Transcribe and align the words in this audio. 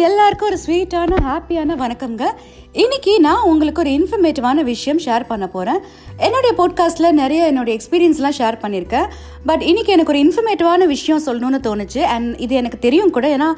எல்லாருக்கும் 0.00 0.48
ஒரு 0.48 0.58
ஸ்வீட்டான 0.66 1.16
ஹாப்பியான 1.28 1.76
வணக்கம்ங்க. 1.78 2.32
இன்னைக்கு 2.72 3.20
நான் 3.20 3.42
உங்களுக்கு 3.42 3.80
ஒரு 3.80 3.90
இன்ஃபர்மேட்டிவான 3.90 4.54
விஷயம் 4.54 4.98
ஷேர் 4.98 5.26
பண்ண 5.26 5.48
போகிறேன் 5.48 5.78
என்னுடைய 6.16 6.54
பாட்காஸ்ட்டில் 6.58 7.10
நிறைய 7.10 7.46
என்னுடைய 7.46 7.78
எக்ஸ்பீரியன்ஸ்லாம் 7.78 8.32
ஷேர் 8.38 8.58
பண்ணியிருக்கேன். 8.62 9.06
பட் 9.46 9.62
இன்னைக்கு 9.62 9.92
எனக்கு 9.92 10.12
ஒரு 10.12 10.20
இன்ஃபர்மேட்டிவான 10.22 10.86
விஷயம் 10.86 11.22
சொல்லணும்னு 11.26 11.66
தோணுச்சு. 11.66 12.00
அண்ட் 12.00 12.38
இது 12.38 12.54
எனக்கு 12.54 12.78
தெரியும் 12.78 13.10
கூட. 13.10 13.36
ஏன்னா 13.36 13.52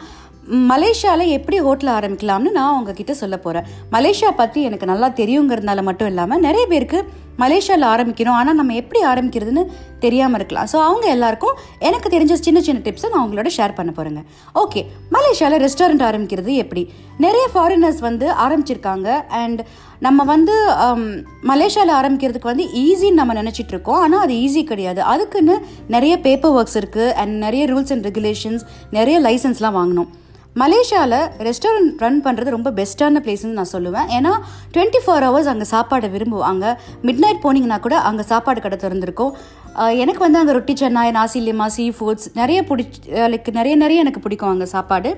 மலேசியாவில் 0.70 1.32
எப்படி 1.36 1.56
ஹோட்டல் 1.64 1.92
ஆரம்பிக்கலாம்னு 1.98 2.50
நான் 2.58 2.74
உங்ககிட்ட 2.76 3.12
சொல்ல 3.22 3.36
போகிறேன் 3.44 3.66
மலேசியா 3.94 4.30
பற்றி 4.42 4.60
எனக்கு 4.68 4.86
நல்லா 4.90 5.08
தெரியுங்கிறதுனால 5.20 5.82
மட்டும் 5.88 6.10
இல்லாமல் 6.12 6.44
நிறைய 6.46 6.66
பேருக்கு 6.72 7.00
மலேசியாவில் 7.42 7.88
ஆரம்பிக்கணும். 7.94 8.36
ஆனால் 8.38 8.56
நம்ம 8.58 8.74
எப்படி 8.80 9.00
ஆரம்பிக்கிறதுன்னு 9.10 9.62
தெரியாமல் 10.04 10.38
இருக்கலாம். 10.38 10.68
ஸோ 10.72 10.76
அவங்க 10.86 11.06
எல்லாருக்கும் 11.14 11.58
எனக்கு 11.88 12.08
தெரிஞ்ச 12.14 12.34
சின்ன 12.46 12.60
சின்ன 12.68 12.80
டிப்ஸை 12.86 13.08
நான் 13.12 13.22
அவங்களோட 13.22 13.50
ஷேர் 13.56 13.76
பண்ண 13.78 13.90
போகிறேங்க 13.98 14.22
ஓகே 14.62 14.80
மலேசியாவில் 15.16 15.62
ரெஸ்டாரண்ட் 15.64 16.04
ஆரம்பிக்கிறது 16.08 16.54
எப்படி? 16.64 16.82
நிறைய 17.24 17.44
ஃபாரினர்ஸ் 17.54 18.00
வந்து 18.08 18.28
ஆரம்பிச்சிருக்காங்க. 18.46 19.08
அண்ட் 19.42 19.60
நம்ம 20.06 20.24
வந்து 20.32 20.54
um, 20.86 21.04
மலேசியாவில் 21.50 21.94
ஆரம்பிக்கிறதுக்கு 22.00 22.52
வந்து 22.52 22.66
ஈஸின்னு 22.84 23.20
நம்ம 23.20 23.34
நினச்சிட்டு 23.40 23.74
இருக்கோம். 23.74 24.00
ஆனால் 24.04 24.24
அது 24.26 24.34
ஈஸி 24.44 24.62
கிடையாது. 24.70 25.02
அதுக்குன்னு 25.12 25.56
நிறைய 25.96 26.14
பேப்பர் 26.28 26.56
ஒர்க்ஸ் 26.60 26.78
இருக்குது 26.82 27.14
அண்ட் 27.22 27.36
நிறைய 27.46 27.64
ரூல்ஸ் 27.72 27.94
அண்ட் 27.96 28.08
ரெகுலேஷன்ஸ் 28.10 28.64
நிறைய 28.98 29.18
லைசன்ஸ்லாம் 29.28 29.78
வாங்கணும். 29.80 30.10
மலேசியாவில் 30.60 31.18
ரெஸ்டாரண்ட் 31.46 32.02
ரன் 32.04 32.20
பண்ணுறது 32.26 32.54
ரொம்ப 32.54 32.70
பெஸ்ட்டான 32.78 33.20
பிளேஸ்னு 33.24 33.56
நான் 33.58 33.72
சொல்லுவேன். 33.72 34.06
ஏன்னா 34.16 34.32
டுவெண்ட்டி 34.74 35.00
ஃபோர் 35.04 35.24
ஹவர்ஸ் 35.26 35.50
அங்கே 35.52 35.66
சாப்பாடை 35.72 36.08
விரும்புவாங்க. 36.14 36.64
மிட் 37.06 37.20
நைட் 37.24 37.42
போனீங்கன்னா 37.44 37.78
கூட 37.86 37.96
அங்கே 38.10 38.24
சாப்பாடு 38.30 38.60
கடை 38.66 38.78
திறந்துருக்கும். 38.84 39.32
எனக்கு 40.02 40.22
வந்து 40.26 40.40
அங்கே 40.42 40.54
ரொட்டி 40.58 40.74
சென்னாய் 40.80 41.12
நாசிலிமா 41.18 41.66
சீ 41.74 41.84
ஃபுட்ஸ் 41.98 42.28
நிறைய 42.40 42.60
பிடிச்சி 42.70 43.00
லைக் 43.34 43.50
நிறைய 43.58 43.74
நிறைய 43.84 44.04
எனக்கு 44.04 44.22
பிடிக்கும் 44.24 44.52
அங்கே 44.54 44.68
சாப்பாடு. 44.76 45.12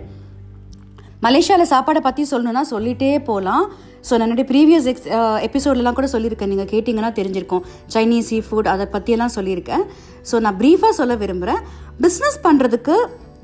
மலேசியாவில் 1.26 1.70
சாப்பாடை 1.74 2.00
பற்றி 2.08 2.22
சொல்லணும்னா 2.32 2.64
சொல்லிட்டே 2.74 3.12
போகலாம் 3.30 3.64
ஸோ 4.08 4.12
நான் 4.16 4.26
என்னுடைய 4.26 4.46
ப்ரீவியஸ் 4.52 4.86
எக்ஸ் 4.90 5.08
எபிசோட்லாம் 5.46 5.96
கூட 5.98 6.08
சொல்லியிருக்கேன். 6.12 6.52
நீங்கள் 6.52 6.70
கேட்டிங்கன்னா 6.74 7.10
தெரிஞ்சிருக்கும். 7.18 7.64
சைனீஸ் 7.94 8.28
சீ 8.30 8.38
ஃபுட் 8.46 8.70
அதை 8.74 8.86
பற்றியெல்லாம் 8.94 9.34
சொல்லியிருக்கேன். 9.38 9.82
ஸோ 10.30 10.38
நான் 10.44 10.56
ப்ரீஃபாக 10.60 10.94
சொல்ல 11.00 11.14
விரும்புகிறேன் 11.24 11.60
பிஸ்னஸ் 12.04 12.38
பண்ணுறதுக்கு 12.46 12.96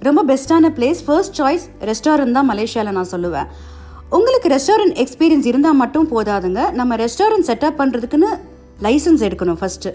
ரொம்ப 0.08 0.22
பெஸ்ட்டான 0.30 0.70
பிளேஸ் 0.78 1.00
ஃபர்ஸ்ட் 1.06 1.38
சாய்ஸ் 1.40 1.64
ரெஸ்டாரண்ட் 1.90 2.36
தான் 2.38 2.48
மலேசியாவில் 2.52 2.96
நான் 2.98 3.12
சொல்லுவேன். 3.12 3.48
உங்களுக்கு 4.16 4.48
ரெஸ்டாரண்ட் 4.56 4.96
எக்ஸ்பீரியன்ஸ் 5.02 5.46
இருந்தால் 5.50 5.80
மட்டும் 5.82 6.10
போதாதுங்க. 6.14 6.60
நம்ம 6.80 6.96
ரெஸ்டாரண்ட் 7.04 7.48
செட்டப் 7.50 7.78
பண்ணுறதுக்குன்னு 7.80 8.32
லைசன்ஸ் 8.86 9.24
எடுக்கணும் 9.28 9.60
ஃபஸ்ட்டு 9.62 9.92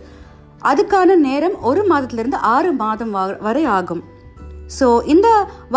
அதுக்கான 0.71 1.15
நேரம் 1.27 1.55
ஒரு 1.69 1.83
மாதத்துலேருந்து 1.91 2.39
ஆறு 2.55 2.71
மாதம் 2.81 3.13
வரை 3.47 3.63
ஆகும். 3.77 4.03
ஸோ 4.77 4.87
இந்த 5.13 5.27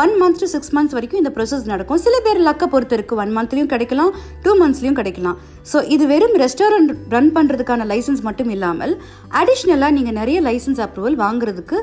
one 0.03 0.13
month 0.21 0.41
to 0.41 0.47
six 0.53 0.73
months 0.77 0.95
வரைக்கும் 0.97 1.21
இந்த 1.21 1.31
ப்ரொசஸ் 1.37 1.65
நடக்கும். 1.71 2.01
சில 2.05 2.17
பேர் 2.27 2.41
லக்கை 2.49 2.67
பொறுத்து 2.75 2.95
இருக்குது 2.97 3.21
ஒன் 3.23 3.33
மந்த்லேயும் 3.37 3.71
கிடைக்கலாம் 3.73 4.13
டூ 4.45 4.53
மந்த்ஸ்லேயும் 4.61 4.99
கிடைக்கலாம். 4.99 5.39
ஸோ 5.71 5.81
இது 5.95 6.05
வெறும் 6.13 6.37
ரெஸ்டாரண்ட் 6.45 6.93
ரன் 7.15 7.31
பண்ணுறதுக்கான 7.37 7.87
லைசன்ஸ் 7.93 8.23
மட்டும் 8.29 8.51
இல்லாமல் 8.57 8.95
அடிஷ்னலாக 9.41 9.93
நீங்கள் 9.99 10.17
நிறைய 10.21 10.41
லைசன்ஸ் 10.49 10.83
அப்ரூவல் 10.87 11.19
வாங்குறதுக்கு 11.25 11.79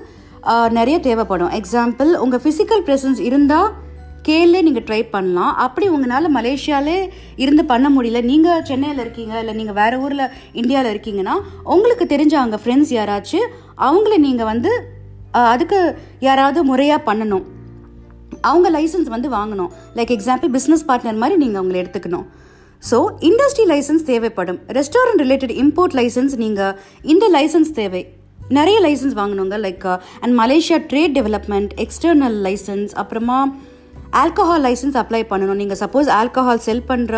நிறைய 0.78 0.98
தேவைப்படும். 1.08 1.52
எக்ஸாம்பிள் 1.60 2.12
உங்கள் 2.24 2.42
ஃபிசிக்கல் 2.44 2.84
ப்ரெசன்ஸ் 2.88 3.20
இருந்தால் 3.30 3.70
கேலே 4.28 4.60
நீங்கள் 4.68 4.86
ட்ரை 4.88 5.00
பண்ணலாம். 5.14 5.54
அப்படி 5.66 5.86
உங்களால் 5.96 6.28
மலேசியாவிலே 6.38 6.98
இருந்து 7.44 7.64
பண்ண 7.72 7.88
முடியல. 7.96 8.20
நீங்கள் 8.32 8.64
சென்னையில் 8.70 9.02
இருக்கீங்க 9.04 9.34
இல்லை 9.44 9.54
நீங்கள் 9.60 9.78
வேறு 9.80 10.00
ஊரில் 10.06 10.26
இந்தியாவில் 10.62 10.92
இருக்கீங்கன்னா 10.94 11.36
உங்களுக்கு 11.76 12.06
தெரிஞ்ச 12.14 12.36
அங்கே 12.44 12.60
ஃப்ரெண்ட்ஸ் 12.64 12.94
யாராச்சும் 12.98 13.48
அவங்கள 13.88 14.18
நீங்கள் 14.28 14.50
வந்து 14.52 14.72
அதுக்கு 15.54 15.80
யாராவது 16.28 16.62
முறையாக 16.70 17.06
பண்ணணும். 17.10 17.46
அவங்க 18.50 18.68
லைசன்ஸ் 18.78 19.10
வந்து 19.16 19.30
வாங்கணும். 19.38 19.72
லைக் 19.98 20.14
எக்ஸாம்பிள் 20.18 20.52
பிஸ்னஸ் 20.56 20.88
பார்ட்னர் 20.90 21.22
மாதிரி 21.24 21.38
நீங்கள் 21.44 21.62
அவங்கள 21.62 21.78
எடுத்துக்கணும். 21.84 22.26
ஸோ 22.90 22.98
இண்டஸ்ட்ரி 23.30 23.66
லைசன்ஸ் 23.74 24.08
தேவைப்படும். 24.12 24.60
ரெஸ்டாரண்ட் 24.80 25.24
ரிலேட்டட் 25.26 25.56
இம்போர்ட் 25.64 25.96
லைசன்ஸ் 26.00 26.36
நீங்கள் 26.44 26.76
இந்த 27.14 27.26
லைசன்ஸ் 27.38 27.72
தேவை. 27.82 28.04
நிறைய 28.58 28.78
லைசன்ஸ் 28.86 29.18
வாங்கினவங்க 29.20 29.58
like 29.66 29.86
and 30.22 30.34
Malaysia 30.40 30.80
trade 30.92 31.14
development 31.18 31.74
external 31.86 32.38
licence 32.48 32.94
அப்புறமா 33.02 33.40
ஆல்கஹால் 34.22 34.64
லைசன்ஸ் 34.68 34.98
அப்ளை 35.02 35.22
பண்ணணும். 35.32 35.60
நீங்கள் 35.62 35.80
சப்போஸ் 35.84 36.10
ஆல்கஹால் 36.20 36.64
செல் 36.68 36.88
பண்ணுற 36.90 37.16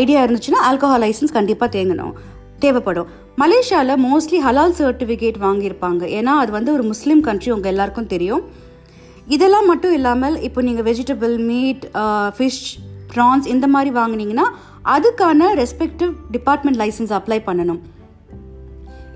ஐடியா 0.00 0.22
இருந்துச்சுன்னா 0.26 0.60
ஆல்கஹால் 0.70 1.02
லைசன்ஸ் 1.04 1.34
கண்டிப்பாக 1.36 1.70
தேங்கணும். 1.76 2.12
தேவைப்படும். 2.64 3.08
மலேசியாவில் 3.42 4.00
மோஸ்ட்லி 4.06 4.38
ஹலால் 4.46 4.74
சர்டிஃபிகேட் 4.80 5.36
வாங்கியிருப்பாங்க. 5.46 6.02
ஏன்னா 6.18 6.32
அது 6.42 6.50
வந்து 6.58 6.70
ஒரு 6.76 6.84
முஸ்லீம் 6.92 7.20
கண்ட்ரி 7.28 7.50
உங்கள் 7.56 7.72
எல்லாருக்கும் 7.72 8.10
தெரியும். 8.14 8.42
இதெல்லாம் 9.36 9.68
மட்டும் 9.70 9.94
இல்லாமல் 9.98 10.36
இப்போ 10.48 10.60
நீங்கள் 10.68 10.86
வெஜிடபிள் 10.90 11.34
மீட் 11.50 11.84
ஃபிஷ் 12.36 12.64
ப்ரான்ஸ் 13.12 13.46
இந்த 13.54 13.66
மாதிரி 13.74 13.90
வாங்கினீங்கன்னா 14.00 14.46
அதுக்கான 14.94 15.50
ரெஸ்பெக்டிவ் 15.62 16.12
டிபார்ட்மெண்ட் 16.36 16.80
லைசன்ஸ் 16.82 17.14
அப்ளை 17.18 17.38
பண்ணணும். 17.48 17.80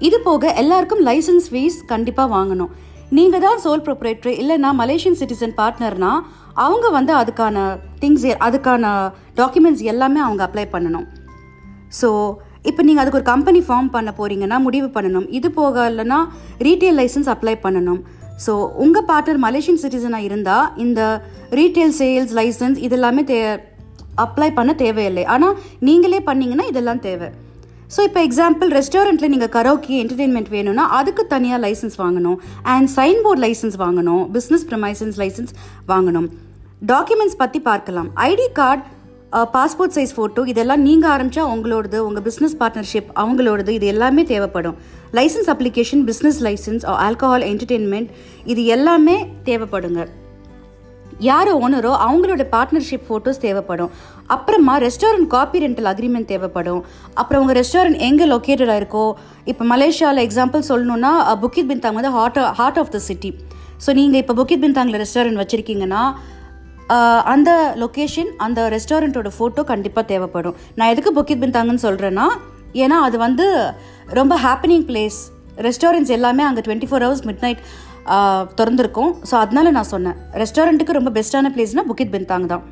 இது 0.08 0.16
போக 0.28 0.52
எல்லாருக்கும் 0.62 1.02
லைசன்ஸ் 1.08 1.48
ஃபீஸ் 1.50 1.78
கண்டிப்பாக 1.92 2.32
வாங்கணும். 2.36 2.70
நீங்கள் 3.16 3.42
தான் 3.44 3.60
சோல் 3.64 3.82
ப்ரொப்ரேட்டரி 3.86 4.32
இல்லைன்னா 4.42 4.70
மலேசியன் 4.82 5.18
சிட்டிசன் 5.20 5.52
பார்ட்னர்னா 5.58 6.12
அவங்க 6.64 6.86
வந்து 6.98 7.12
அதுக்கான 7.18 7.56
திங்ஸ் 8.02 8.24
அதுக்கான 8.46 8.86
டாக்குமெண்ட்ஸ் 9.40 9.84
எல்லாமே 9.92 10.20
அவங்க 10.26 10.42
அப்ளை 10.46 10.64
பண்ணணும். 10.74 11.06
ஸோ 12.00 12.08
இப்போ 12.70 12.80
நீங்கள் 12.86 13.02
அதுக்கு 13.02 13.20
ஒரு 13.20 13.28
கம்பெனி 13.32 13.60
ஃபார்ம் 13.68 13.92
பண்ண 13.94 14.10
போகிறீங்கன்னா 14.18 14.58
முடிவு 14.66 14.88
பண்ணணும். 14.96 15.28
இது 15.38 15.48
போக 15.60 15.86
இல்லைன்னா 15.92 16.18
ரீட்டைல் 16.66 16.98
லைசன்ஸ் 17.00 17.30
அப்ளை 17.34 17.54
பண்ணணும். 17.66 18.00
ஸோ 18.44 18.52
உங்கள் 18.84 19.06
பார்ட்னர் 19.10 19.40
மலேசியன் 19.46 19.80
சிட்டிசனாக 19.84 20.28
இருந்தால் 20.28 20.68
இந்த 20.84 21.00
ரீட்டைல் 21.60 21.94
சேல்ஸ் 22.00 22.34
லைசன்ஸ் 22.40 22.78
இதெல்லாமே 22.88 23.24
தே 23.30 23.38
அப்ளை 24.24 24.50
பண்ண 24.58 24.70
தேவையில்லை. 24.84 25.26
ஆனால் 25.34 25.56
நீங்களே 25.88 26.20
பண்ணிங்கன்னா 26.28 26.66
இதெல்லாம் 26.72 27.04
தேவை. 27.08 27.30
ஸோ 27.94 28.00
இப்போ 28.08 28.20
எக்ஸாம்பிள் 28.26 28.68
ரெஸ்டாரண்ட்டில் 28.78 29.32
நீங்கள் 29.32 29.52
கரோக்கி 29.56 29.94
என்டர்டெயின்மெண்ட் 30.02 30.50
வேணும்னா 30.54 30.84
அதுக்கு 30.98 31.22
தனியாக 31.34 31.60
லைசன்ஸ் 31.66 31.98
வாங்கணும். 32.04 32.38
அண்ட் 32.74 32.88
சைன் 32.96 33.20
போர்ட் 33.24 33.42
லைசன்ஸ் 33.44 33.76
வாங்கணும் 33.84 34.22
பிஸ்னஸ் 34.36 34.64
ப்ரமைசன்ஸ் 34.70 35.18
லைசன்ஸ் 35.22 35.52
வாங்கணும். 35.92 36.28
டாக்குமெண்ட்ஸ் 36.92 37.38
பற்றி 37.42 37.60
பார்க்கலாம். 37.70 38.08
ID 38.30 38.48
card 38.60 38.82
passport 39.56 39.94
size 39.96 40.14
photo 40.16 40.42
இதெல்லாம் 40.52 40.82
நீங்கள் 40.86 41.10
ஆரம்பித்தா 41.12 41.44
உங்களோடது 41.52 41.98
உங்கள் 42.06 42.24
பிஸ்னஸ் 42.26 42.56
பார்ட்னர்ஷிப் 42.62 43.12
அவங்களோடது 43.20 43.70
இது 43.78 43.86
எல்லாமே 43.92 44.22
தேவைப்படும். 44.32 44.76
Licence 45.18 45.48
application 45.52 46.02
business 46.10 46.40
licence 46.46 46.84
alcohol 47.06 47.46
entertainment 47.52 48.10
இது 48.54 48.64
எல்லாமே 48.76 49.16
தேவைப்படுங்க. 49.48 50.02
யார் 51.28 51.50
ஓனரோ 51.64 51.92
அவங்களோட 52.06 52.44
பார்ட்னர்ஷிப் 52.54 53.06
ஃபோட்டோஸ் 53.08 53.40
தேவைப்படும். 53.46 53.90
அப்புறமா 54.34 54.74
ரெஸ்டாரண்ட் 54.86 55.28
காப்பி 55.34 55.58
ரெண்டல் 55.64 55.88
அக்ரிமெண்ட் 55.92 56.28
தேவைப்படும். 56.32 56.82
அப்புறம் 57.20 57.42
உங்கள் 57.44 57.58
ரெஸ்டாரண்ட் 57.60 57.98
எங்கே 58.08 58.26
லொக்கேட்டடாக 58.34 58.80
இருக்கோ 58.82 59.04
இப்போ 59.52 59.64
மலேசியாவில் 59.72 60.24
எக்ஸாம்பிள் 60.26 60.68
சொல்லணும்னா 60.70 61.12
புக்கித் 61.42 61.70
பின்தாங் 61.72 61.98
வந்து 61.98 62.12
heart 62.18 62.40
heart 62.60 62.80
of 62.82 62.92
the 62.96 63.00
city 63.08 63.32
so 63.86 63.92
நீங்கள் 64.00 64.20
இப்போ 64.22 64.36
புக்கித் 64.40 64.64
பின்தாங்கில் 64.66 65.00
ரெஸ்டாரண்ட் 65.04 65.40
வச்சுருக்கீங்கன்னா 65.42 66.02
அந்த 67.34 67.50
லொக்கேஷன் 67.82 68.30
அந்த 68.46 68.60
ரெஸ்டாரண்ட்டோட 68.74 69.28
ஃபோட்டோ 69.36 69.62
கண்டிப்பாக 69.70 70.04
தேவைப்படும். 70.12 70.56
நான் 70.78 70.90
எதுக்கு 70.94 71.12
புக்கித் 71.18 71.42
பின்தாங்கன்னு 71.44 71.84
சொல்கிறேன்னா 71.88 72.26
ஏன்னா 72.82 72.96
அது 73.06 73.16
வந்து 73.26 73.46
ரொம்ப 74.18 74.34
ஹாப்பினிங் 74.46 74.84
பிளேஸ் 74.90 75.18
ரெஸ்டாரண்ட்ஸ் 75.66 76.12
எல்லாமே 76.16 76.42
அங்கே 76.48 76.62
twenty 76.66 76.88
four 76.90 77.04
hours 77.06 77.24
mid 77.28 77.42
night 77.44 77.62
திறந்துருக்கும். 78.58 79.12
ஸோ 79.28 79.34
அதனால 79.44 79.70
நான் 79.76 79.92
சொன்னேன். 79.94 80.16
ரெஸ்டாரண்ட்டுக்கு 80.42 80.98
ரொம்ப 80.98 81.12
பெஸ்ட்டான 81.18 81.52
பிளேஸ்னால் 81.56 81.88
புக்கித் 81.90 82.14
பின்தாங் 82.14 82.48
தான். 82.52 82.64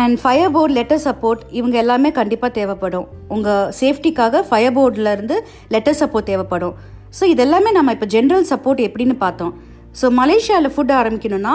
And 0.00 0.16
fire 0.22 0.52
board 0.54 0.74
letter 0.78 1.02
support 1.06 1.42
இவங்க 1.58 1.76
எல்லாமே 1.82 2.10
கண்டிப்பாக 2.18 2.50
தேவைப்படும். 2.58 3.06
உங்கள் 3.34 3.70
சேஃப்டிக்காக 3.80 4.42
ஃபயர் 4.48 4.74
போர்டிலேருந்து 4.78 5.36
லெட்டர் 5.74 5.98
சப்போர்ட் 6.02 6.28
தேவைப்படும். 6.32 6.74
ஸோ 7.18 7.24
இதெல்லாமே 7.34 7.70
நம்ம 7.78 7.92
இப்போ 7.96 8.08
ஜென்ரல் 8.14 8.46
சப்போர்ட் 8.52 8.80
எப்படின்னு 8.88 9.16
பார்த்தோம். 9.24 9.52
ஸோ 10.00 10.06
மலேசியாவில் 10.20 10.72
ஃபுட் 10.74 10.94
ஆரம்பிக்கணும்னா 11.00 11.54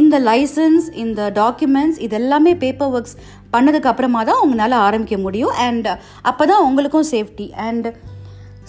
இந்த 0.00 0.16
லைசன்ஸ் 0.28 0.86
இந்த 1.02 1.20
டாக்குமெண்ட்ஸ் 1.38 2.00
இது 2.06 2.16
எல்லாமே 2.20 2.52
பேப்பர் 2.64 2.90
ஒர்க்ஸ் 2.96 3.16
பண்ணதுக்கு 3.54 3.90
அப்புறமா 3.92 4.20
தான் 4.30 4.42
உங்களால் 4.46 4.84
ஆரம்பிக்க 4.86 5.18
முடியும். 5.26 5.54
அண்ட் 5.66 5.88
அப்போ 6.30 6.44
தான் 6.50 6.64
உங்களுக்கும் 6.68 7.08
சேஃப்டி 7.12 7.46
அண்ட் 7.68 7.88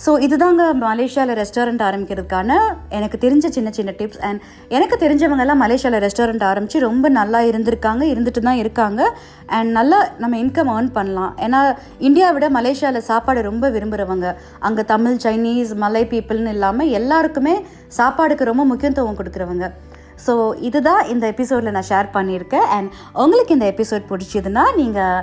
ஸோ 0.03 0.11
இதுதாங்க 0.25 0.63
மலேசியாவில் 0.83 1.37
ரெஸ்டாரண்ட் 1.39 1.81
ஆரம்பிக்கிறதுக்கான 1.87 2.51
எனக்கு 2.97 3.17
தெரிஞ்ச 3.23 3.47
சின்ன 3.55 3.69
சின்ன 3.77 3.91
டிப்ஸ் 3.99 4.21
அண்ட் 4.27 4.41
எனக்கு 4.75 4.95
தெரிஞ்சவங்கெல்லாம் 5.01 5.61
மலேசியாவில் 5.63 6.03
ரெஸ்டாரண்ட் 6.05 6.45
ஆரம்பித்து 6.49 6.79
ரொம்ப 6.85 7.09
நல்லா 7.17 7.39
இருந்திருக்காங்க 7.49 8.03
இருந்துட்டு 8.11 8.41
தான் 8.47 8.61
இருக்காங்க. 8.63 9.01
அண்ட் 9.57 9.71
நல்லா 9.79 9.99
நம்ம 10.23 10.37
இன்கம் 10.43 10.71
ஏர்ன் 10.75 10.89
பண்ணலாம். 10.97 11.33
ஏன்னா 11.45 11.59
இந்தியாவை 12.09 12.33
விட 12.37 12.49
மலேசியாவில் 12.57 13.07
சாப்பாடு 13.11 13.43
ரொம்ப 13.49 13.65
விரும்புகிறவங்க 13.75 14.29
அங்கே 14.69 14.85
தமிழ் 14.93 15.19
சைனீஸ் 15.25 15.73
மலை 15.83 16.03
பீப்புள்னு 16.13 16.53
இல்லாமல் 16.57 16.93
எல்லாருக்குமே 16.99 17.55
சாப்பாடுக்கு 17.99 18.49
ரொம்ப 18.51 18.65
முக்கியத்துவம் 18.71 19.19
கொடுக்குறவங்க. 19.19 19.67
ஸோ 20.27 20.33
இதுதான் 20.67 21.03
இந்த 21.11 21.25
எபிசோடில் 21.33 21.75
நான் 21.75 21.89
ஷேர் 21.91 22.07
பண்ணியிருக்கேன். 22.15 22.65
அண்ட் 22.77 22.89
உங்களுக்கு 23.23 23.55
இந்த 23.57 23.67
எபிசோட் 23.73 24.09
பிடிச்சதுன்னா 24.13 24.63
நீங்கள் 24.81 25.21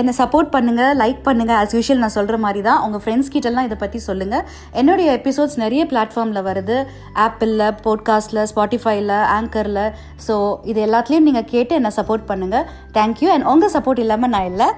என்னை 0.00 0.12
சப்போர்ட் 0.20 0.50
பண்ணுங்கள் 0.54 0.92
லைக் 1.00 1.20
பண்ணுங்கள் 1.28 1.58
ஆஸ் 1.60 1.74
யூஷுவல் 1.76 2.02
நான் 2.04 2.14
சொல்கிற 2.16 2.36
மாதிரி 2.44 2.60
தான் 2.68 2.82
உங்கள் 2.84 3.02
ஃப்ரெண்ட்ஸ் 3.04 3.32
கிட்டலாம் 3.34 3.66
இதை 3.68 3.78
பற்றி 3.82 3.98
சொல்லுங்கள் 4.08 4.44
என்னுடைய 4.80 5.08
எபிசோட்ஸ் 5.18 5.58
நிறைய 5.64 5.84
பிளாட்ஃபார்மில் 5.92 6.46
வருது. 6.48 6.78
ஆப்பிளில் 7.26 7.66
போட்காஸ்ட்டில் 7.86 8.42
ஸ்பாட்டிஃபைல 8.52 9.20
ஆங்கரில் 9.38 9.84
ஸோ 10.26 10.36
இது 10.72 10.80
எல்லாத்துலேயும் 10.88 11.28
நீங்கள் 11.30 11.50
கேட்டு 11.54 11.74
என்னை 11.80 11.92
சப்போர்ட் 12.00 12.28
பண்ணுங்கள் 12.32 12.68
தேங்க்யூ 12.98 13.30
அண்ட் 13.36 13.48
உங்கள் 13.54 13.74
சப்போர்ட் 13.76 14.04
இல்லாமல் 14.06 14.34
நான் 14.36 14.50
இல்லை. 14.52 14.70